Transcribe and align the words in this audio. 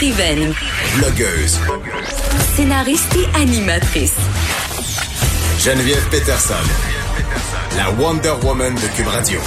Écrivaine, 0.00 0.54
Blogueuse. 0.96 1.58
scénariste 2.54 3.16
et 3.16 3.36
animatrice. 3.36 4.14
Geneviève 5.58 6.08
Peterson. 6.08 6.54
La 7.76 7.90
Wonder 7.90 8.34
Woman 8.44 8.76
de 8.76 8.96
Cube 8.96 9.08
Radio. 9.08 9.40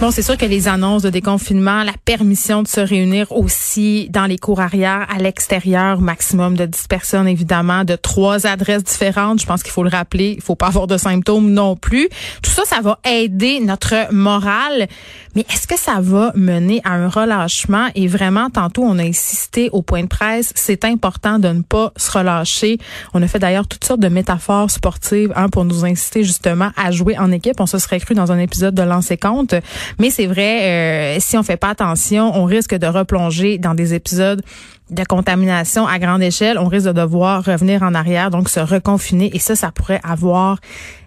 Bon, 0.00 0.10
c'est 0.10 0.22
sûr 0.22 0.36
que 0.36 0.44
les 0.44 0.66
annonces 0.66 1.02
de 1.02 1.08
déconfinement, 1.08 1.84
la 1.84 1.94
permission 2.04 2.62
de 2.62 2.68
se 2.68 2.80
réunir 2.80 3.30
aussi 3.30 4.08
dans 4.10 4.26
les 4.26 4.38
cours 4.38 4.60
arrière, 4.60 5.06
à 5.08 5.18
l'extérieur, 5.18 6.00
maximum 6.00 6.56
de 6.56 6.66
10 6.66 6.88
personnes, 6.88 7.28
évidemment, 7.28 7.84
de 7.84 7.94
trois 7.94 8.44
adresses 8.44 8.82
différentes. 8.82 9.40
Je 9.40 9.46
pense 9.46 9.62
qu'il 9.62 9.70
faut 9.70 9.84
le 9.84 9.88
rappeler. 9.88 10.34
Il 10.36 10.42
faut 10.42 10.56
pas 10.56 10.66
avoir 10.66 10.88
de 10.88 10.98
symptômes 10.98 11.48
non 11.48 11.76
plus. 11.76 12.08
Tout 12.42 12.50
ça, 12.50 12.64
ça 12.66 12.80
va 12.82 12.98
aider 13.08 13.60
notre 13.60 14.12
morale. 14.12 14.88
Mais 15.36 15.46
est-ce 15.52 15.66
que 15.66 15.78
ça 15.78 16.00
va 16.00 16.32
mener 16.34 16.80
à 16.84 16.94
un 16.94 17.08
relâchement? 17.08 17.88
Et 17.94 18.08
vraiment, 18.08 18.50
tantôt, 18.50 18.82
on 18.82 18.98
a 18.98 19.02
insisté 19.02 19.68
au 19.72 19.82
point 19.82 20.02
de 20.02 20.08
presse. 20.08 20.52
C'est 20.56 20.84
important 20.84 21.38
de 21.38 21.48
ne 21.48 21.62
pas 21.62 21.92
se 21.96 22.10
relâcher. 22.10 22.78
On 23.14 23.22
a 23.22 23.28
fait 23.28 23.38
d'ailleurs 23.38 23.66
toutes 23.66 23.84
sortes 23.84 24.00
de 24.00 24.08
métaphores 24.08 24.70
sportives 24.70 25.32
hein, 25.34 25.48
pour 25.48 25.64
nous 25.64 25.84
inciter 25.84 26.24
justement 26.24 26.70
à 26.76 26.90
jouer 26.90 27.16
en 27.16 27.30
équipe. 27.32 27.60
On 27.60 27.66
se 27.66 27.78
serait 27.78 28.00
cru 28.00 28.14
dans 28.14 28.32
un 28.32 28.38
épisode 28.38 28.74
de 28.74 28.82
Lancer 28.82 29.16
Compte. 29.16 29.54
Mais 29.98 30.10
c'est 30.10 30.26
vrai, 30.26 31.16
euh, 31.16 31.20
si 31.20 31.36
on 31.36 31.42
fait 31.42 31.56
pas 31.56 31.70
attention, 31.70 32.32
on 32.34 32.44
risque 32.44 32.74
de 32.74 32.86
replonger 32.86 33.58
dans 33.58 33.74
des 33.74 33.94
épisodes 33.94 34.42
de 34.90 35.04
contamination 35.04 35.86
à 35.86 35.98
grande 35.98 36.22
échelle. 36.22 36.58
On 36.58 36.66
risque 36.66 36.86
de 36.86 36.92
devoir 36.92 37.44
revenir 37.44 37.82
en 37.82 37.94
arrière, 37.94 38.30
donc 38.30 38.48
se 38.48 38.60
reconfiner. 38.60 39.30
Et 39.34 39.38
ça, 39.38 39.56
ça 39.56 39.70
pourrait 39.70 40.00
avoir 40.02 40.58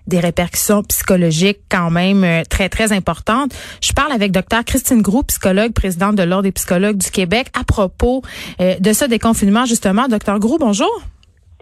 des 0.08 0.20
répercussions 0.20 0.84
psychologiques 0.84 1.60
quand 1.70 1.92
même 1.92 2.24
euh, 2.24 2.44
très, 2.50 2.70
très 2.70 2.92
importantes. 2.94 3.54
Je 3.82 3.92
parle 3.94 4.12
avec 4.12 4.32
Dr 4.32 4.64
Christine 4.66 5.02
Groux, 5.02 5.24
psychologue, 5.24 5.74
présidente 5.74 6.16
de 6.16 6.24
l'Ordre 6.24 6.44
des 6.44 6.52
psychologues 6.52 6.98
du 6.98 7.12
Québec, 7.12 7.48
à 7.60 7.64
propos 7.64 8.22
euh, 8.62 8.76
de 8.80 8.94
ce 8.94 9.06
déconfinement, 9.06 9.66
justement. 9.66 10.08
Docteur 10.08 10.40
Groux, 10.40 10.58
bonjour. 10.58 11.02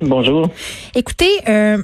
Bonjour. 0.01 0.49
Écoutez, 0.93 1.29
euh, 1.47 1.81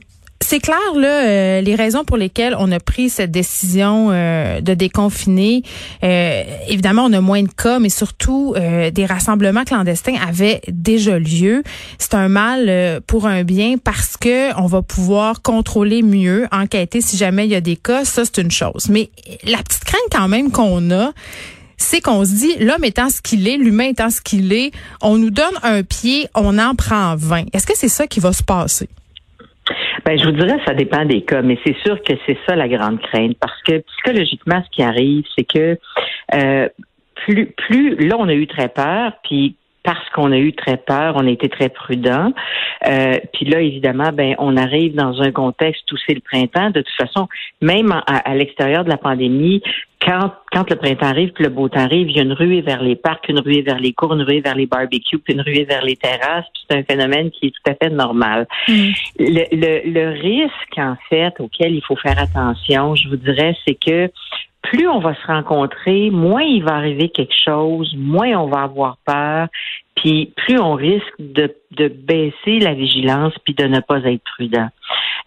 c'est 0.52 0.60
clair 0.60 0.96
là 0.98 1.08
euh, 1.08 1.62
les 1.62 1.76
raisons 1.76 2.04
pour 2.04 2.18
lesquelles 2.18 2.58
on 2.60 2.74
a 2.74 2.80
pris 2.82 3.10
cette 3.10 3.32
décision 3.32 4.10
euh, 4.12 4.60
de 4.60 4.74
déconfiner. 4.74 5.64
Euh, 6.04 6.44
évidemment, 6.68 7.06
on 7.06 7.14
a 7.14 7.22
moins 7.22 7.42
de 7.42 7.48
cas, 7.48 7.80
mais 7.80 7.88
surtout 7.88 8.54
des 8.94 9.06
rassemblements 9.06 9.64
clandestins 9.64 10.16
avaient 10.28 10.60
déjà 10.68 11.18
lieu. 11.18 11.64
C'est 12.00 12.16
un 12.16 12.28
mal 12.28 13.02
pour 13.08 13.28
un 13.28 13.44
bien 13.44 13.78
parce 13.82 14.18
que 14.18 14.54
on 14.62 14.66
va 14.66 14.82
pouvoir 14.82 15.42
contrôler 15.42 16.02
mieux, 16.02 16.48
enquêter 16.52 17.00
si 17.00 17.16
jamais 17.16 17.46
il 17.46 17.52
y 17.52 17.56
a 17.56 17.62
des 17.62 17.78
cas. 17.78 18.04
Ça 18.04 18.26
c'est 18.26 18.42
une 18.42 18.52
chose. 18.52 18.90
Mais 18.90 19.10
la 19.46 19.60
petite 19.60 19.86
crainte 19.86 20.02
quand 20.12 20.28
même 20.28 20.52
qu'on 20.52 20.92
a 20.92 21.14
c'est 21.78 22.02
qu'on 22.02 22.26
se 22.26 22.32
dit, 22.32 22.56
l'homme 22.60 22.84
étant 22.84 23.10
ce 23.10 23.22
qu'il 23.22 23.48
est, 23.48 23.58
l'humain 23.58 23.86
étant 23.86 24.10
ce 24.10 24.22
qu'il 24.22 24.54
est, 24.54 24.72
on 25.02 25.18
nous 25.18 25.32
donne 25.32 25.56
un 25.64 25.82
pied, 25.82 26.28
on 26.36 26.60
en 26.60 26.76
prend 26.76 27.16
20. 27.16 27.46
Est-ce 27.54 27.66
que 27.66 27.74
c'est 27.76 27.90
ça 27.90 28.06
qui 28.06 28.20
va 28.20 28.34
se 28.34 28.44
passer? 28.44 28.88
Ben, 30.06 30.18
je 30.18 30.26
vous 30.26 30.32
dirais, 30.32 30.58
ça 30.66 30.74
dépend 30.74 31.06
des 31.06 31.22
cas, 31.22 31.42
mais 31.42 31.60
c'est 31.66 31.78
sûr 31.86 32.02
que 32.02 32.14
c'est 32.26 32.38
ça 32.48 32.56
la 32.56 32.68
grande 32.68 33.00
crainte, 33.02 33.38
parce 33.40 33.62
que 33.64 33.80
psychologiquement, 33.80 34.64
ce 34.64 34.70
qui 34.76 34.84
arrive, 34.84 35.24
c'est 35.36 35.44
que 35.44 35.78
euh, 36.34 36.70
plus, 37.16 37.48
plus, 37.48 37.96
là, 37.96 38.16
on 38.18 38.28
a 38.28 38.34
eu 38.34 38.48
très 38.48 38.70
peur, 38.70 39.14
puis 39.24 39.56
parce 39.84 40.10
qu'on 40.12 40.32
a 40.32 40.38
eu 40.38 40.54
très 40.54 40.78
peur, 40.78 41.16
on 41.18 41.26
a 41.26 41.30
été 41.30 41.50
très 41.50 41.70
prudent. 41.70 42.34
Euh, 42.88 43.18
puis 43.34 43.46
là, 43.46 43.62
évidemment, 43.62 44.12
ben, 44.14 44.36
on 44.38 44.56
arrive 44.58 44.96
dans 44.96 45.22
un 45.22 45.32
contexte 45.32 45.92
où 45.92 45.96
c'est 46.06 46.14
le 46.14 46.22
printemps. 46.22 46.70
De 46.70 46.82
toute 46.82 46.96
façon, 46.96 47.28
même 47.62 47.92
à, 48.06 48.36
l'extérieur 48.36 48.84
de 48.84 48.90
la 48.90 48.98
pandémie, 48.98 49.62
quand, 50.00 50.34
quand 50.52 50.70
le 50.70 50.76
printemps 50.76 51.08
arrive, 51.08 51.32
que 51.32 51.44
le 51.44 51.50
beau 51.50 51.70
temps 51.70 51.80
arrive, 51.82 52.10
il 52.10 52.16
y 52.16 52.20
a 52.20 52.24
une 52.24 52.34
ruée 52.34 52.62
vers 52.62 52.82
les 52.82 52.96
parcs, 52.96 53.28
une 53.30 53.40
ruée 53.40 53.62
vers 53.62 53.80
les 53.80 53.94
cours, 53.94 54.14
une 54.14 54.24
ruée 54.24 54.42
vers 54.42 54.56
les 54.56 54.66
barbecues, 54.66 55.20
puis 55.20 55.34
une 55.34 55.42
ruée 55.42 55.66
vers 55.66 55.84
les 55.84 55.96
terrasses. 55.96 56.46
C'est 56.70 56.78
un 56.78 56.84
phénomène 56.84 57.32
qui 57.32 57.48
est 57.48 57.52
tout 57.52 57.72
à 57.72 57.76
fait 57.76 57.92
normal. 57.92 58.48
Mm. 58.68 58.90
Le, 59.20 59.44
le, 59.52 59.92
le 59.92 60.10
risque, 60.20 60.78
en 60.78 60.96
fait, 61.10 61.34
auquel 61.40 61.74
il 61.74 61.84
faut 61.84 61.96
faire 61.96 62.20
attention, 62.20 62.96
je 62.96 63.10
vous 63.10 63.18
dirais, 63.18 63.56
c'est 63.66 63.76
que 63.76 64.12
plus 64.64 64.88
on 64.88 65.00
va 65.00 65.16
se 65.16 65.28
rencontrer, 65.28 66.10
moins 66.10 66.44
il 66.44 66.64
va 66.64 66.76
arriver 66.76 67.10
quelque 67.10 67.36
chose, 67.46 67.94
moins 67.98 68.38
on 68.38 68.48
va 68.48 68.64
avoir 68.64 68.98
peur, 69.06 69.48
puis 69.96 70.34
plus 70.36 70.60
on 70.60 70.74
risque 70.74 71.14
de, 71.20 71.54
de 71.72 71.88
baisser 71.88 72.60
la 72.60 72.74
vigilance 72.74 73.34
puis 73.44 73.54
de 73.54 73.66
ne 73.66 73.80
pas 73.80 74.00
être 74.00 74.24
prudent. 74.36 74.70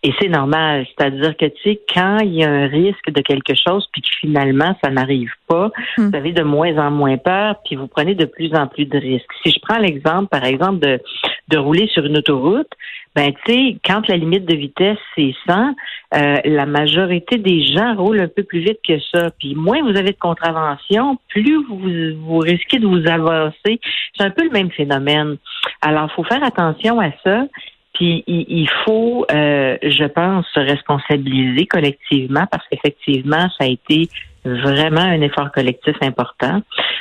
Et 0.03 0.13
c'est 0.21 0.29
normal, 0.29 0.87
c'est-à-dire 0.87 1.35
que 1.37 1.47
tu 1.47 1.63
sais 1.63 1.81
quand 1.93 2.19
il 2.19 2.35
y 2.35 2.45
a 2.45 2.51
un 2.51 2.67
risque 2.67 3.11
de 3.11 3.23
quelque 3.23 3.55
chose 3.55 3.89
puis 3.91 4.03
que 4.03 4.09
finalement 4.21 4.77
ça 4.85 4.91
n'arrive 4.91 5.33
pas, 5.49 5.71
hmm. 5.97 6.09
vous 6.09 6.17
avez 6.17 6.33
de 6.33 6.43
moins 6.43 6.77
en 6.77 6.91
moins 6.91 7.17
peur 7.17 7.57
puis 7.65 7.77
vous 7.77 7.87
prenez 7.87 8.15
de 8.15 8.27
plus 8.27 8.55
en 8.55 8.67
plus 8.67 8.85
de 8.85 8.99
risques. 8.99 9.31
Si 9.43 9.51
je 9.51 9.59
prends 9.61 9.79
l'exemple 9.79 10.29
par 10.29 10.45
exemple 10.45 10.81
de 10.81 11.01
de 11.49 11.59
rouler 11.59 11.87
sur 11.89 12.05
une 12.07 12.17
autoroute, 12.17 12.71
ben 13.15 13.33
tu 13.45 13.53
sais, 13.53 13.77
quand 13.85 14.09
la 14.09 14.17
limite 14.17 14.45
de 14.45 14.57
vitesse 14.57 14.99
c'est 15.15 15.35
100, 15.47 15.75
euh, 16.15 16.37
la 16.45 16.67
majorité 16.67 17.39
des 17.39 17.65
gens 17.65 17.95
roulent 17.95 18.21
un 18.21 18.29
peu 18.29 18.43
plus 18.43 18.61
vite 18.61 18.81
que 18.87 18.99
ça. 19.13 19.31
Puis 19.39 19.55
moins 19.55 19.83
vous 19.83 19.97
avez 19.97 20.13
de 20.13 20.19
contraventions, 20.19 21.19
plus 21.29 21.65
vous, 21.65 21.81
vous 22.27 22.39
risquez 22.39 22.79
de 22.79 22.87
vous 22.87 23.07
avancer. 23.09 23.81
C'est 24.17 24.25
un 24.25 24.31
peu 24.31 24.45
le 24.45 24.51
même 24.51 24.71
phénomène. 24.71 25.37
Alors, 25.81 26.11
faut 26.13 26.25
faire 26.25 26.34
attention 26.43 27.01
à 27.01 27.11
ça. 27.23 27.47
Puis 27.95 28.25
il, 28.27 28.69
faut, 28.85 29.25
euh, 29.31 29.79
je 29.83 30.05
pense, 30.05 30.47
se 30.53 30.59
responsabiliser 30.59 31.67
collectivement 31.67 32.45
parce 32.51 32.67
qu'effectivement, 32.69 33.49
ça 33.57 33.65
a 33.65 33.67
été 33.67 34.09
vraiment 34.45 35.01
un 35.01 35.21
effort 35.21 35.51
collectif 35.53 35.97
important. 36.03 36.61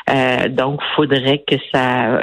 Euh, 0.10 0.50
donc, 0.50 0.80
faudrait 0.96 1.44
que 1.48 1.56
ça, 1.74 2.20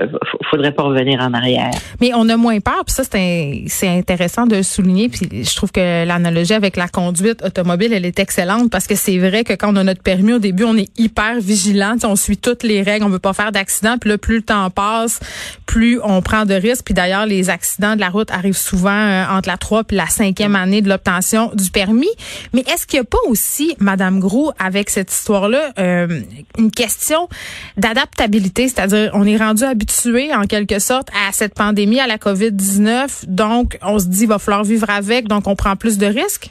faudrait 0.50 0.72
pas 0.72 0.82
revenir 0.82 1.20
en 1.20 1.32
arrière. 1.32 1.70
Mais 2.00 2.12
on 2.14 2.28
a 2.28 2.36
moins 2.36 2.60
peur, 2.60 2.82
puis 2.86 2.94
ça 2.94 3.04
c'est 3.04 3.88
intéressant 3.88 4.47
de 4.47 4.62
souligner. 4.62 5.09
Puis 5.09 5.44
je 5.44 5.56
trouve 5.56 5.72
que 5.72 6.04
l'analogie 6.04 6.54
avec 6.54 6.76
la 6.76 6.88
conduite 6.88 7.42
automobile, 7.44 7.92
elle 7.92 8.04
est 8.04 8.19
excellente 8.19 8.70
parce 8.70 8.86
que 8.86 8.94
c'est 8.94 9.19
vrai 9.19 9.44
que 9.44 9.53
quand 9.54 9.72
on 9.72 9.76
a 9.76 9.84
notre 9.84 10.03
permis 10.03 10.34
au 10.34 10.38
début, 10.38 10.64
on 10.64 10.76
est 10.76 10.91
hyper 10.98 11.41
vigilant, 11.41 11.97
on 12.04 12.16
suit 12.16 12.38
toutes 12.38 12.62
les 12.62 12.82
règles, 12.82 13.04
on 13.04 13.09
veut 13.09 13.19
pas 13.19 13.32
faire 13.32 13.53
d'accident. 13.53 13.97
Puis 13.98 14.10
là, 14.10 14.19
plus 14.19 14.36
le 14.36 14.42
temps 14.42 14.70
passe, 14.70 15.20
plus 15.66 16.00
on 16.03 16.22
prend 16.22 16.44
de 16.44 16.54
risques. 16.54 16.84
Puis 16.84 16.94
d'ailleurs, 16.94 17.26
les 17.26 17.50
accidents 17.50 17.94
de 17.94 18.00
la 18.00 18.09
route 18.09 18.30
arrivent 18.30 18.56
souvent 18.56 18.91
euh, 18.91 19.25
entre 19.30 19.48
la 19.48 19.56
3 19.56 19.82
et 19.91 19.94
la 19.94 20.06
cinquième 20.06 20.56
année 20.56 20.82
de 20.82 20.88
l'obtention 20.88 21.50
du 21.54 21.70
permis. 21.70 22.10
Mais 22.53 22.60
est-ce 22.62 22.86
qu'il 22.86 22.98
y 22.98 23.00
a 23.00 23.04
pas 23.04 23.19
aussi, 23.28 23.75
Madame 23.78 24.20
Gros, 24.20 24.53
avec 24.59 24.91
cette 24.91 25.09
histoire-là, 25.12 25.72
euh, 25.78 26.21
une 26.59 26.71
question 26.71 27.28
d'adaptabilité, 27.76 28.69
c'est-à-dire 28.69 29.10
on 29.15 29.25
est 29.25 29.37
rendu 29.37 29.65
habitué 29.65 30.34
en 30.34 30.44
quelque 30.44 30.78
sorte 30.78 31.09
à 31.10 31.32
cette 31.32 31.54
pandémie, 31.54 32.00
à 32.00 32.06
la 32.06 32.19
COVID-19, 32.19 33.26
donc 33.26 33.78
on 33.82 33.98
se 33.98 34.06
dit 34.06 34.22
il 34.22 34.28
va 34.28 34.38
falloir 34.38 34.65
vivre 34.65 34.91
avec, 34.91 35.28
donc 35.28 35.47
on 35.47 35.56
prend 35.56 35.76
plus 35.76 35.98
de 35.98 36.06
risques? 36.06 36.50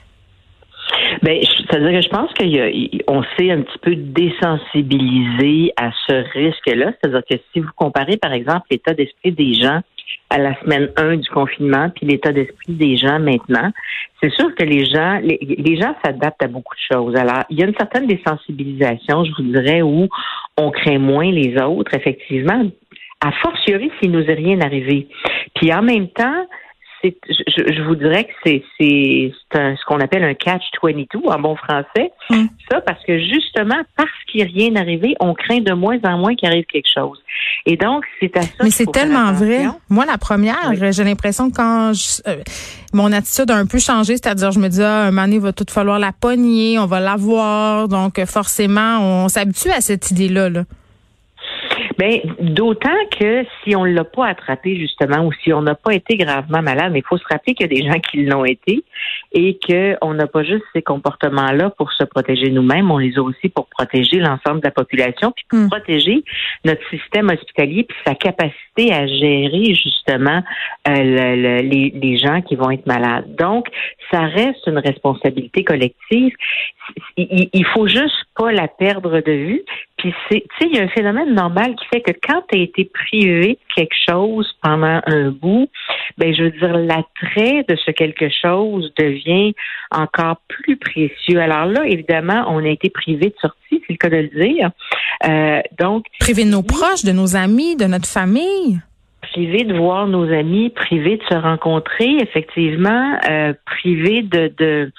Ben, 1.22 1.40
c'est-à-dire 1.44 2.00
que 2.00 2.02
je 2.02 2.10
pense 2.10 2.34
qu'on 2.34 3.24
s'est 3.38 3.52
un 3.52 3.62
petit 3.62 3.78
peu 3.82 3.96
désensibilisé 3.96 5.74
à 5.78 5.92
ce 6.08 6.14
risque-là. 6.34 6.94
C'est-à-dire 7.02 7.24
que 7.30 7.36
si 7.54 7.60
vous 7.60 7.70
comparez, 7.76 8.18
par 8.18 8.34
exemple, 8.34 8.68
l'état 8.72 8.94
d'esprit 8.94 9.32
des 9.32 9.54
gens 9.54 9.82
à 10.30 10.38
la 10.38 10.60
semaine 10.62 10.90
1 10.96 11.18
du 11.18 11.30
confinement, 11.30 11.90
puis 11.90 12.06
l'état 12.06 12.32
d'esprit 12.32 12.74
des 12.74 12.98
gens 12.98 13.20
maintenant, 13.20 13.72
c'est 14.22 14.32
sûr 14.32 14.54
que 14.56 14.64
les 14.64 14.86
gens, 14.86 15.20
les, 15.22 15.78
gens 15.80 15.96
s'adaptent 16.04 16.44
à 16.44 16.48
beaucoup 16.48 16.76
de 16.76 16.96
choses. 16.96 17.16
Alors, 17.16 17.44
il 17.50 17.60
y 17.60 17.64
a 17.64 17.68
une 17.68 17.76
certaine 17.76 18.06
désensibilisation, 18.06 19.26
je 19.26 19.32
vous 19.38 19.52
dirais, 19.52 19.82
où 19.82 20.08
on 20.58 20.72
craint 20.72 21.00
moins 21.00 21.32
les 21.32 21.60
autres, 21.62 21.94
effectivement, 21.96 22.64
a 23.22 23.32
fortiori 23.44 23.92
s'il 24.00 24.12
nous 24.12 24.24
est 24.24 24.34
rien 24.34 24.62
arrivé. 24.62 25.08
Puis 25.56 25.74
en 25.74 25.82
même 25.82 26.08
temps, 26.10 26.46
je, 27.04 27.82
vous 27.88 27.96
dirais 27.96 28.26
que 28.26 28.32
c'est 28.44 28.64
c'est 28.80 29.32
ce 29.54 29.86
qu'on 29.86 30.00
appelle 30.00 30.24
un 30.24 30.34
catch 30.34 30.64
22 30.82 31.06
en 31.26 31.40
bon 31.40 31.56
français. 31.56 32.12
Mm. 32.30 32.46
Ça 32.70 32.82
parce 32.82 33.04
que 33.06 33.20
justement 33.20 33.82
parce 33.96 34.10
qu'il 34.28 34.42
n'y 34.42 34.50
a 34.50 34.54
rien 34.54 34.76
arrivé, 34.76 35.16
on 35.20 35.34
craint 35.34 35.60
de 35.60 35.74
moins 35.74 35.98
en 36.04 36.18
moins 36.18 36.36
qu'il 36.36 36.48
arrive 36.50 36.66
quelque 36.66 36.90
chose. 36.94 37.22
Et 37.66 37.78
donc 37.78 38.04
c'est 38.20 38.36
à 38.38 38.42
ça. 38.42 38.64
Mais 38.64 38.72
c'est 38.72 38.92
tellement 38.92 39.32
vrai. 39.34 39.66
Moi 39.90 40.06
la 40.06 40.18
première, 40.18 40.74
j'ai 40.92 41.04
l'impression 41.04 41.50
que 41.50 41.56
quand 41.56 41.92
euh, 42.28 42.36
mon 42.94 43.12
attitude 43.12 43.50
a 43.52 43.56
un 43.56 43.66
peu 43.66 43.80
changé, 43.80 44.18
c'est-à-dire 44.18 44.52
je 44.52 44.60
me 44.60 44.68
dis 44.68 44.84
ah, 44.84 45.04
un 45.04 45.12
moment 45.12 45.24
donné, 45.24 45.36
il 45.36 45.42
va 45.42 45.54
tout 45.54 45.66
falloir 45.70 46.00
la 46.00 46.12
pogner, 46.12 46.80
on 46.80 46.86
va 46.86 47.00
l'avoir, 47.00 47.88
donc 47.88 48.24
forcément 48.26 49.00
on 49.00 49.28
s'habitue 49.30 49.72
à 49.72 49.82
cette 49.82 50.12
idée 50.12 50.30
là. 50.30 50.50
là. 50.50 50.64
Ben, 52.00 52.22
d'autant 52.40 52.98
que 53.20 53.44
si 53.62 53.76
on 53.76 53.84
l'a 53.84 54.06
pas 54.06 54.28
attrapé 54.28 54.78
justement 54.78 55.26
ou 55.26 55.34
si 55.44 55.52
on 55.52 55.62
n'a 55.62 55.76
pas 55.76 55.94
été 55.94 56.16
gravement 56.16 56.62
malade, 56.62 56.94
mais 56.94 57.00
il 57.00 57.06
faut 57.06 57.18
se 57.18 57.28
rappeler 57.30 57.54
qu'il 57.54 57.70
y 57.70 57.78
a 57.78 57.82
des 57.82 57.86
gens 57.86 58.00
qui 58.00 58.24
l'ont 58.24 58.46
été 58.46 58.86
et 59.34 59.60
qu'on 59.68 60.14
n'a 60.14 60.26
pas 60.26 60.44
juste 60.44 60.64
ces 60.72 60.82
comportements-là 60.82 61.72
pour 61.72 61.92
se 61.92 62.06
protéger 62.06 62.52
nous-mêmes, 62.52 62.90
on 62.90 63.00
les 63.00 63.18
a 63.18 63.22
aussi 63.22 63.50
pour 63.50 63.68
protéger 63.68 64.20
l'ensemble 64.20 64.62
de 64.62 64.68
la 64.68 64.72
population, 64.72 65.34
puis 65.34 65.44
pour 65.50 65.60
hmm. 65.60 65.68
protéger 65.68 66.24
notre 66.64 66.88
système 66.90 67.30
hospitalier 67.30 67.84
puis 67.84 67.98
sa 68.08 68.16
capacité 68.16 68.94
à 68.94 69.06
gérer 69.06 69.76
justement 69.76 70.42
euh, 70.88 71.62
les, 71.62 71.94
les 71.94 72.18
gens 72.18 72.42
qui 72.42 72.56
vont 72.56 72.72
être 72.72 72.88
malades. 72.88 73.36
Donc, 73.36 73.68
ça 74.10 74.22
reste 74.22 74.66
une 74.68 74.80
responsabilité 74.80 75.66
collective. 75.66 76.34
Il, 77.18 77.50
il 77.52 77.66
faut 77.66 77.88
juste 77.88 78.26
pas 78.38 78.54
la 78.54 78.70
perdre 78.70 79.20
de 79.20 79.32
vue. 79.32 79.64
Puis 80.00 80.14
c'est, 80.30 80.42
tu 80.42 80.48
sais, 80.58 80.70
il 80.72 80.78
y 80.78 80.80
a 80.80 80.84
un 80.84 80.88
phénomène 80.88 81.34
normal 81.34 81.76
qui 81.76 81.86
fait 81.94 82.02
que 82.02 82.18
quand 82.26 82.42
tu 82.50 82.58
as 82.58 82.62
été 82.62 82.86
privé 82.86 83.60
de 83.60 83.76
quelque 83.76 83.96
chose 84.08 84.50
pendant 84.64 85.02
un 85.06 85.30
bout, 85.30 85.70
ben 86.18 86.34
je 86.34 86.44
veux 86.44 86.52
dire 86.52 86.78
l'attrait 86.78 87.66
de 87.68 87.76
ce 87.76 87.92
quelque 87.92 88.30
chose 88.30 88.94
devient 88.98 89.54
encore 89.92 90.38
plus 90.48 90.78
précieux. 90.78 91.40
Alors 91.42 91.66
là, 91.66 91.86
évidemment, 91.86 92.46
on 92.48 92.64
a 92.64 92.70
été 92.70 92.90
privé 92.90 93.28
de 93.28 93.36
sortie, 93.42 93.84
c'est 93.86 93.90
le 93.90 93.98
cas 93.98 94.10
de 94.10 94.18
le 94.18 94.28
dire. 94.30 94.72
Euh, 95.28 95.62
donc 95.78 96.06
privé 96.20 96.46
de 96.46 96.52
nos 96.52 96.64
proches, 96.64 97.04
de 97.04 97.12
nos 97.12 97.36
amis, 97.36 97.76
de 97.76 97.86
notre 97.86 98.08
famille? 98.08 98.80
Privé 99.22 99.66
de 99.66 99.76
voir 99.76 100.08
nos 100.08 100.32
amis, 100.32 100.70
privé 100.70 101.18
de 101.18 101.24
se 101.30 101.36
rencontrer, 101.36 102.18
effectivement, 102.22 103.20
euh, 103.30 103.54
privé 103.66 104.22
de, 104.22 104.52
de 104.58 104.92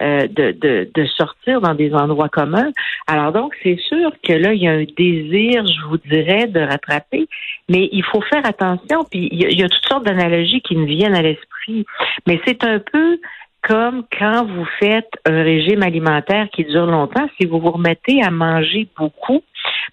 euh, 0.00 0.26
de, 0.26 0.52
de, 0.52 0.90
de, 0.94 1.06
sortir 1.06 1.60
dans 1.60 1.74
des 1.74 1.94
endroits 1.94 2.28
communs. 2.28 2.70
Alors 3.06 3.32
donc, 3.32 3.54
c'est 3.62 3.78
sûr 3.78 4.10
que 4.22 4.34
là, 4.34 4.52
il 4.52 4.62
y 4.62 4.68
a 4.68 4.72
un 4.72 4.84
désir, 4.84 5.64
je 5.66 5.86
vous 5.88 5.96
dirais, 5.96 6.46
de 6.46 6.60
rattraper, 6.60 7.26
mais 7.68 7.88
il 7.92 8.04
faut 8.04 8.20
faire 8.20 8.44
attention. 8.44 9.04
Puis 9.10 9.28
il 9.32 9.58
y 9.58 9.62
a, 9.62 9.68
toutes 9.68 9.88
sortes 9.88 10.04
d'analogies 10.04 10.60
qui 10.60 10.76
me 10.76 10.84
viennent 10.84 11.14
à 11.14 11.22
l'esprit, 11.22 11.86
mais 12.26 12.40
c'est 12.44 12.62
un 12.64 12.78
peu 12.78 13.18
comme 13.62 14.04
quand 14.16 14.44
vous 14.44 14.66
faites 14.78 15.10
un 15.24 15.42
régime 15.42 15.82
alimentaire 15.82 16.48
qui 16.52 16.64
dure 16.64 16.86
longtemps, 16.86 17.28
si 17.40 17.46
vous 17.46 17.58
vous 17.58 17.72
remettez 17.72 18.22
à 18.22 18.30
manger 18.30 18.86
beaucoup, 18.96 19.42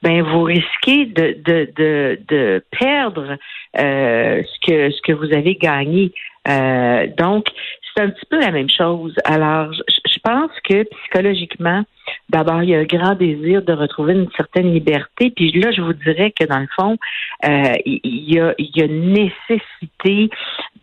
ben 0.02 0.22
vous 0.22 0.44
risquez 0.44 1.06
de, 1.06 1.38
de, 1.44 1.72
de, 1.76 2.20
de 2.28 2.64
perdre 2.78 3.38
euh, 3.80 4.44
ce 4.44 4.68
que 4.68 4.92
ce 4.92 5.02
que 5.02 5.14
vous 5.14 5.34
avez 5.34 5.56
gagné. 5.56 6.12
Euh, 6.48 7.08
donc, 7.18 7.46
c'est 7.96 8.04
un 8.04 8.10
petit 8.10 8.26
peu 8.30 8.40
la 8.40 8.52
même 8.52 8.70
chose. 8.70 9.14
Alors, 9.26 9.72
je, 9.74 10.20
pense 10.24 10.52
que 10.64 10.84
psychologiquement, 10.84 11.84
d'abord, 12.30 12.64
il 12.64 12.70
y 12.70 12.76
a 12.76 12.80
un 12.80 12.86
grand 12.86 13.14
désir 13.14 13.62
de 13.62 13.74
retrouver 13.74 14.14
une 14.14 14.30
certaine 14.38 14.74
liberté. 14.74 15.34
Puis 15.36 15.52
là, 15.60 15.70
je 15.72 15.82
vous 15.82 15.92
dirais 15.92 16.34
que 16.38 16.46
dans 16.46 16.60
le 16.60 16.68
fond, 16.78 16.98
euh, 17.46 17.74
il, 17.86 18.32
y 18.32 18.40
a, 18.40 18.56
il 18.58 18.72
y 18.74 18.82
a 18.82 18.86
une 18.86 19.12
nécessité 19.12 20.30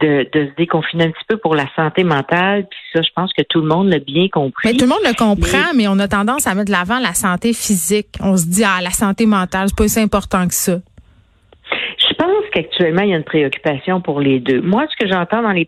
de, 0.01 0.29
de, 0.31 0.47
se 0.49 0.55
déconfiner 0.59 1.05
un 1.05 1.11
petit 1.11 1.25
peu 1.27 1.39
pour 1.39 1.55
la 1.55 1.65
santé 1.75 2.05
mentale. 2.05 2.67
Puis 2.71 2.79
ça, 2.93 3.01
je 3.01 3.09
pense 3.17 3.33
que 3.33 3.43
tout 3.49 3.63
le 3.63 3.69
monde 3.69 3.89
l'a 3.89 3.99
bien 3.99 4.29
compris. 4.29 4.69
Mais 4.69 4.75
tout 4.75 4.85
le 4.85 4.91
monde 4.91 5.05
le 5.05 5.17
comprend, 5.17 5.73
mais, 5.73 5.85
mais 5.85 5.89
on 5.89 5.99
a 6.01 6.09
tendance 6.09 6.47
à 6.47 6.55
mettre 6.55 6.67
de 6.67 6.73
l'avant 6.73 6.99
la 6.99 7.15
santé 7.15 7.55
physique. 7.55 8.09
On 8.21 8.37
se 8.37 8.47
dit, 8.47 8.63
ah, 8.63 8.83
la 8.83 8.91
santé 8.91 9.25
mentale, 9.25 9.69
c'est 9.69 9.77
pas 9.77 9.85
aussi 9.85 10.01
important 10.01 10.47
que 10.47 10.55
ça 10.55 10.81
pense 12.21 12.45
qu'actuellement, 12.53 13.03
il 13.03 13.11
y 13.11 13.15
a 13.15 13.17
une 13.17 13.25
préoccupation 13.25 14.03
pour 14.03 14.21
les 14.21 14.41
deux. 14.41 14.61
Moi, 14.61 14.87
ce 14.91 14.97
que 15.03 15.11
j'entends 15.11 15.43
dans 15.43 15.53
les, 15.53 15.67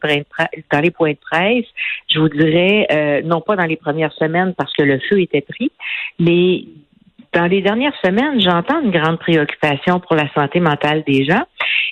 dans 0.71 0.81
les 0.81 0.91
points 0.91 1.13
de 1.13 1.19
presse, 1.19 1.65
je 2.13 2.19
vous 2.19 2.29
dirais, 2.29 2.87
euh, 2.93 3.23
non 3.23 3.41
pas 3.41 3.57
dans 3.57 3.65
les 3.65 3.77
premières 3.77 4.13
semaines 4.13 4.53
parce 4.57 4.73
que 4.75 4.83
le 4.83 5.01
feu 5.09 5.21
était 5.21 5.41
pris, 5.41 5.73
mais 6.19 6.65
dans 7.33 7.47
les 7.47 7.63
dernières 7.63 7.97
semaines, 8.05 8.39
j'entends 8.41 8.83
une 8.83 8.91
grande 8.91 9.19
préoccupation 9.19 10.01
pour 10.01 10.15
la 10.15 10.31
santé 10.35 10.61
mentale 10.61 11.03
des 11.07 11.25
gens, 11.25 11.45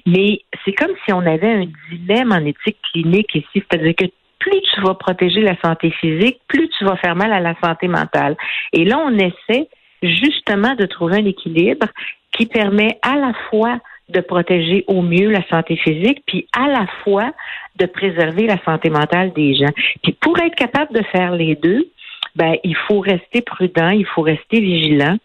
mais 0.05 0.41
c'est 0.65 0.73
comme 0.73 0.93
si 1.07 1.12
on 1.15 1.25
avait 1.25 1.53
un 1.53 1.67
dilemme 1.91 2.33
en 2.33 2.45
éthique 2.45 2.77
clinique 2.93 3.35
ici, 3.35 3.49
c'est-à-dire 3.55 3.95
que 3.97 4.05
plus 4.39 4.61
tu 4.75 4.81
vas 4.83 4.95
protéger 4.95 5.41
la 5.41 5.57
santé 5.65 5.91
physique, 5.91 6.41
plus 6.49 6.69
tu 6.79 6.85
vas 6.85 6.97
faire 6.97 7.17
mal 7.17 7.33
à 7.33 7.41
la 7.41 7.55
santé 7.62 7.89
mentale. 7.89 8.37
Et 8.75 8.85
là, 8.85 8.99
on 8.99 9.17
essaie 9.17 9.69
justement 10.03 10.75
de 10.75 10.85
trouver 10.85 11.17
un 11.17 11.25
équilibre 11.25 11.87
qui 12.33 12.47
permet 12.47 12.99
à 13.03 13.17
la 13.17 13.33
fois 13.49 13.79
de 14.11 14.21
protéger 14.21 14.85
au 14.87 15.03
mieux 15.03 15.31
la 15.31 15.47
santé 15.49 15.77
physique, 15.77 16.23
puis 16.27 16.47
à 16.57 16.69
la 16.69 16.87
fois 17.03 17.33
de 17.77 17.87
préserver 17.87 18.47
la 18.47 18.62
santé 18.65 18.91
mentale 18.91 19.33
des 19.33 19.55
gens. 19.55 19.73
Puis 20.03 20.12
pour 20.12 20.39
être 20.39 20.55
capable 20.55 20.93
de 20.95 21.03
faire 21.05 21.33
les 21.33 21.55
deux, 21.57 21.89
ben 22.37 22.57
il 22.62 22.77
faut 22.77 23.01
rester 23.01 23.43
prudent, 23.43 23.91
il 23.91 24.07
faut 24.07 24.23
rester 24.23 24.61
vigilant. 24.61 25.17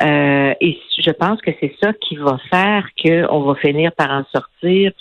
Euh, 0.00 0.54
et 0.60 0.78
je 0.98 1.10
pense 1.10 1.40
que 1.40 1.50
c'est 1.60 1.74
ça 1.82 1.92
qui 1.92 2.16
va 2.16 2.38
faire 2.50 2.86
qu'on 3.00 3.40
va 3.40 3.54
finir 3.56 3.92
par 3.92 4.10
en 4.10 4.24
sortir 4.32 4.92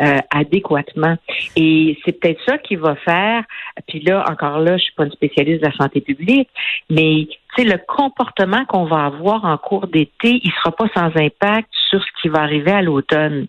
euh, 0.00 0.18
adéquatement. 0.30 1.16
Et 1.56 1.98
c'est 2.04 2.18
peut-être 2.18 2.40
ça 2.46 2.58
qui 2.58 2.76
va 2.76 2.96
faire. 2.96 3.44
Puis 3.86 4.00
là, 4.00 4.24
encore 4.28 4.58
là, 4.58 4.76
je 4.76 4.84
suis 4.84 4.94
pas 4.94 5.04
une 5.04 5.12
spécialiste 5.12 5.62
de 5.62 5.66
la 5.66 5.74
santé 5.74 6.00
publique, 6.00 6.48
mais 6.90 7.28
sais, 7.56 7.64
le 7.64 7.78
comportement 7.86 8.64
qu'on 8.66 8.84
va 8.84 9.06
avoir 9.06 9.44
en 9.44 9.56
cours 9.58 9.86
d'été, 9.86 10.40
il 10.42 10.52
sera 10.52 10.72
pas 10.72 10.86
sans 10.94 11.10
impact 11.16 11.68
sur 11.90 12.02
ce 12.02 12.08
qui 12.20 12.28
va 12.28 12.40
arriver 12.40 12.72
à 12.72 12.82
l'automne. 12.82 13.46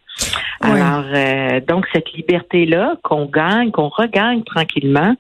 Alors, 0.62 1.06
euh, 1.14 1.60
donc 1.68 1.86
cette 1.94 2.12
liberté-là 2.14 2.96
qu'on 3.04 3.26
gagne, 3.26 3.72
qu'on 3.72 3.90
regagne 3.90 4.44
tranquillement, 4.44 5.16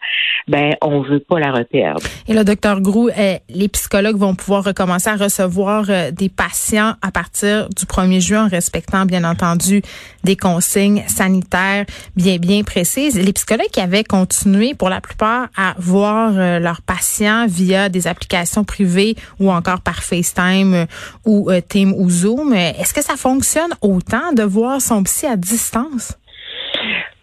ben 0.47 0.75
on 0.81 1.01
veut 1.01 1.19
pas 1.19 1.39
la 1.39 1.51
reperdre. 1.51 2.01
Et 2.27 2.33
le 2.33 2.43
docteur 2.43 2.79
Grou, 2.81 3.09
euh, 3.09 3.35
les 3.49 3.67
psychologues 3.67 4.17
vont 4.17 4.35
pouvoir 4.35 4.63
recommencer 4.63 5.09
à 5.09 5.15
recevoir 5.15 5.85
euh, 5.89 6.11
des 6.11 6.29
patients 6.29 6.93
à 7.01 7.11
partir 7.11 7.67
du 7.69 7.85
1er 7.85 8.21
juin 8.21 8.45
en 8.45 8.47
respectant 8.47 9.05
bien 9.05 9.23
entendu 9.23 9.81
des 10.23 10.37
consignes 10.37 11.03
sanitaires 11.07 11.85
bien 12.15 12.37
bien 12.37 12.63
précises. 12.63 13.19
Les 13.19 13.33
psychologues 13.33 13.71
qui 13.71 13.81
avaient 13.81 14.03
continué 14.03 14.73
pour 14.75 14.89
la 14.89 15.01
plupart 15.01 15.47
à 15.57 15.73
voir 15.77 16.31
leurs 16.31 16.81
patients 16.81 17.45
via 17.47 17.89
des 17.89 18.07
applications 18.07 18.63
privées 18.73 19.15
ou 19.39 19.51
encore 19.51 19.81
par 19.81 20.03
FaceTime 20.03 20.85
ou 21.25 21.49
Team 21.69 21.93
ou 21.93 22.09
Zoom, 22.09 22.53
est-ce 22.53 22.93
que 22.93 23.03
ça 23.03 23.15
fonctionne 23.15 23.71
autant 23.81 24.33
de 24.33 24.43
voir 24.43 24.81
son 24.81 25.03
psy 25.03 25.25
à 25.25 25.35
distance? 25.35 26.17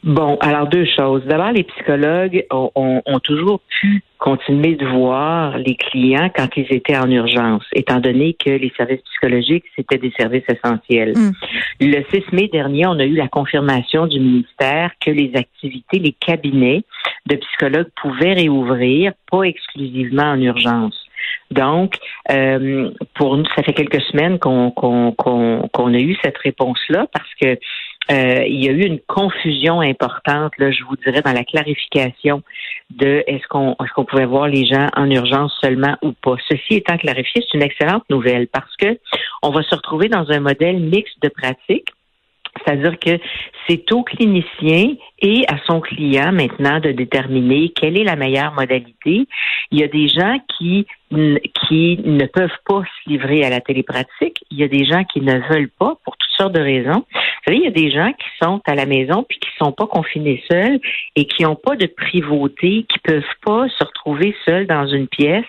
Bon, 0.03 0.39
alors 0.41 0.67
deux 0.67 0.87
choses. 0.87 1.23
D'abord, 1.27 1.53
les 1.53 1.65
psychologues 1.65 2.47
ont, 2.51 3.03
toujours 3.23 3.61
pu 3.81 4.03
continuer 4.19 4.75
de 4.75 4.87
voir 4.87 5.59
les 5.59 5.77
clients 5.77 6.31
quand 6.35 6.49
ils 6.57 6.67
étaient 6.71 6.97
en 6.97 7.11
urgence, 7.11 7.65
étant 7.75 8.01
donné 8.01 8.35
que 8.35 8.51
les 8.51 8.73
services 8.77 9.03
psychologiques, 9.03 9.65
c'était 9.77 9.99
des 9.99 10.13
services 10.19 10.45
essentiels. 10.49 11.13
Hmm. 11.17 11.33
Le 11.81 12.03
6 12.11 12.33
mai 12.33 12.49
dernier, 12.49 12.87
on 12.87 12.99
a 12.99 13.05
eu 13.05 13.15
la 13.15 13.29
confirmation 13.29 14.07
du 14.07 14.21
ministère 14.21 14.91
que 15.05 15.11
les 15.11 15.33
activités, 15.35 15.99
les 15.99 16.17
cabinets 16.19 16.83
de 17.27 17.37
psychologues 17.37 17.91
pouvaient 18.01 18.35
réouvrir, 18.35 19.13
pas 19.31 19.43
exclusivement 19.43 20.33
en 20.33 20.41
urgence. 20.41 20.99
Donc, 21.51 21.97
euh, 22.31 22.91
pour 23.15 23.37
nous, 23.37 23.47
ça 23.57 23.63
fait 23.63 23.73
quelques 23.73 24.03
semaines 24.03 24.39
qu'on 24.39 25.15
a 25.15 25.99
eu 25.99 26.17
cette 26.23 26.39
réponse-là 26.39 27.07
parce 27.13 27.35
que 27.41 27.59
euh, 28.11 28.45
il 28.47 28.65
y 28.65 28.69
a 28.69 28.73
eu 28.73 28.83
une 28.83 28.99
confusion 29.01 29.81
importante, 29.81 30.53
là, 30.59 30.71
je 30.71 30.83
vous 30.85 30.97
dirais, 30.97 31.23
dans 31.23 31.33
la 31.33 31.45
clarification 31.45 32.43
de 32.91 33.23
est-ce 33.27 33.47
qu'on 33.49 33.73
est-ce 33.73 33.93
qu'on 33.95 34.05
pouvait 34.05 34.27
voir 34.27 34.49
les 34.49 34.67
gens 34.67 34.89
en 34.97 35.09
urgence 35.11 35.57
seulement 35.61 35.97
ou 36.03 36.13
pas. 36.13 36.37
Ceci 36.49 36.75
étant 36.75 36.97
clarifié, 36.97 37.43
c'est 37.43 37.57
une 37.57 37.63
excellente 37.63 38.05
nouvelle 38.11 38.49
parce 38.49 38.75
que 38.77 38.99
on 39.43 39.51
va 39.51 39.63
se 39.63 39.75
retrouver 39.75 40.09
dans 40.09 40.29
un 40.31 40.41
modèle 40.41 40.81
mixte 40.81 41.23
de 41.23 41.29
pratiques. 41.29 41.89
C'est-à-dire 42.65 42.99
que 42.99 43.19
c'est 43.71 43.93
au 43.93 44.03
clinicien 44.03 44.95
et 45.23 45.45
à 45.49 45.57
son 45.67 45.81
client 45.81 46.33
maintenant 46.33 46.81
de 46.81 46.91
déterminer 46.91 47.69
quelle 47.69 47.97
est 47.97 48.05
la 48.05 48.17
meilleure 48.17 48.53
modalité. 48.53 49.29
Il 49.71 49.79
y 49.79 49.85
a 49.85 49.89
des 49.89 50.09
gens 50.09 50.39
qui 50.59 50.87
qui 51.11 51.99
ne 52.05 52.25
peuvent 52.27 52.49
pas 52.67 52.83
se 52.83 53.11
livrer 53.11 53.45
à 53.45 53.51
la 53.51 53.61
télépratique. 53.61 54.45
Il 54.51 54.59
y 54.59 54.63
a 54.63 54.69
des 54.69 54.85
gens 54.85 55.03
qui 55.05 55.21
ne 55.21 55.41
veulent 55.49 55.71
pas 55.77 55.97
pour 56.05 56.17
toutes 56.17 56.31
sortes 56.37 56.53
de 56.53 56.61
raisons. 56.61 57.05
Vous 57.11 57.45
savez, 57.47 57.57
il 57.57 57.65
y 57.65 57.67
a 57.67 57.71
des 57.71 57.91
gens 57.91 58.13
qui 58.13 58.29
sont 58.41 58.61
à 58.67 58.77
la 58.77 58.87
maison 58.87 59.25
puis 59.29 59.41
qui 59.41 59.49
sont 59.59 59.73
pas 59.73 59.89
confinés 59.89 60.43
seuls 60.49 60.79
et 61.17 61.25
qui 61.25 61.43
n'ont 61.43 61.57
pas 61.57 61.75
de 61.75 61.87
privauté, 61.87 62.87
qui 62.89 62.99
peuvent 63.03 63.23
pas 63.45 63.69
se 63.69 63.85
retrouver 63.85 64.37
seuls 64.45 64.69
dans 64.69 64.87
une 64.87 65.09
pièce 65.09 65.45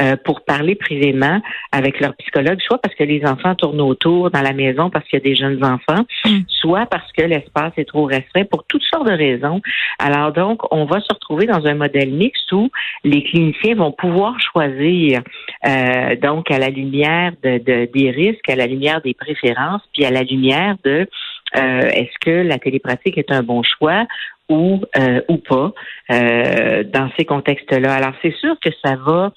euh, 0.00 0.16
pour 0.24 0.44
parler 0.44 0.74
privément 0.74 1.40
avec 1.72 2.00
leur 2.00 2.14
psychologue, 2.16 2.60
soit 2.60 2.78
parce 2.78 2.94
que 2.94 3.04
les 3.04 3.24
enfants 3.24 3.54
tournent 3.54 3.80
autour 3.80 4.30
dans 4.30 4.42
la 4.42 4.52
maison 4.52 4.90
parce 4.90 5.06
qu'il 5.06 5.18
y 5.18 5.22
a 5.22 5.24
des 5.24 5.36
jeunes 5.36 5.64
enfants, 5.64 6.04
mm. 6.26 6.40
soit 6.48 6.84
parce 6.86 7.10
que 7.12 7.22
l'espace 7.22 7.57
est 7.76 7.84
trop 7.84 8.04
restreint 8.04 8.44
pour 8.44 8.64
toutes 8.64 8.82
sortes 8.82 9.06
de 9.06 9.12
raisons. 9.12 9.60
Alors 9.98 10.32
donc, 10.32 10.62
on 10.72 10.84
va 10.84 11.00
se 11.00 11.12
retrouver 11.12 11.46
dans 11.46 11.64
un 11.66 11.74
modèle 11.74 12.10
mixte 12.10 12.50
où 12.52 12.70
les 13.04 13.22
cliniciens 13.24 13.74
vont 13.74 13.92
pouvoir 13.92 14.34
choisir 14.40 15.20
euh, 15.66 16.16
donc 16.16 16.50
à 16.50 16.58
la 16.58 16.70
lumière 16.70 17.32
de, 17.42 17.58
des 17.58 18.10
risques, 18.10 18.48
à 18.48 18.56
la 18.56 18.66
lumière 18.66 19.00
des 19.02 19.14
préférences, 19.14 19.82
puis 19.92 20.04
à 20.04 20.10
la 20.10 20.22
lumière 20.22 20.76
de 20.84 21.08
euh, 21.56 21.80
est-ce 21.80 22.18
que 22.20 22.46
la 22.46 22.58
télépratique 22.58 23.18
est 23.18 23.32
un 23.32 23.42
bon 23.42 23.62
choix 23.62 24.06
ou 24.48 24.80
euh, 24.96 25.20
ou 25.28 25.36
pas 25.36 25.72
dans 26.08 27.10
ces 27.18 27.26
contextes-là. 27.26 27.92
Alors 27.92 28.14
c'est 28.22 28.34
sûr 28.36 28.56
que 28.64 28.70
ça 28.82 28.96
va 28.96 29.32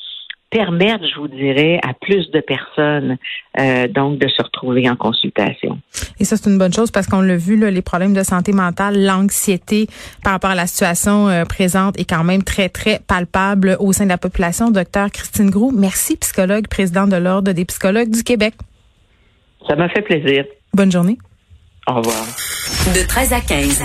permettre, 0.51 1.05
je 1.07 1.19
vous 1.19 1.27
dirais, 1.29 1.79
à 1.81 1.93
plus 1.93 2.29
de 2.29 2.41
personnes 2.41 3.17
euh, 3.59 3.87
donc 3.87 4.19
de 4.19 4.27
se 4.27 4.41
retrouver 4.43 4.87
en 4.89 4.95
consultation. 4.95 5.79
Et 6.19 6.25
ça, 6.25 6.37
c'est 6.37 6.49
une 6.49 6.57
bonne 6.57 6.73
chose 6.73 6.91
parce 6.91 7.07
qu'on 7.07 7.21
l'a 7.21 7.37
vu, 7.37 7.57
là, 7.57 7.71
les 7.71 7.81
problèmes 7.81 8.13
de 8.13 8.23
santé 8.23 8.51
mentale, 8.51 9.03
l'anxiété 9.03 9.87
par 10.23 10.33
rapport 10.33 10.51
à 10.51 10.55
la 10.55 10.67
situation 10.67 11.29
euh, 11.29 11.45
présente 11.45 11.97
est 11.99 12.07
quand 12.07 12.23
même 12.23 12.43
très, 12.43 12.69
très 12.69 12.99
palpable 12.99 13.77
au 13.79 13.93
sein 13.93 14.03
de 14.03 14.09
la 14.09 14.17
population. 14.17 14.69
Docteur 14.69 15.09
Christine 15.09 15.49
Groux, 15.49 15.71
merci, 15.71 16.17
psychologue, 16.17 16.67
présidente 16.67 17.09
de 17.09 17.17
l'Ordre 17.17 17.53
des 17.53 17.65
psychologues 17.65 18.11
du 18.11 18.23
Québec. 18.23 18.53
Ça 19.67 19.75
m'a 19.75 19.89
fait 19.89 20.01
plaisir. 20.01 20.45
Bonne 20.73 20.91
journée. 20.91 21.17
Au 21.87 21.95
revoir. 21.95 22.25
De 22.95 23.07
13 23.07 23.33
à 23.33 23.41
15. 23.41 23.83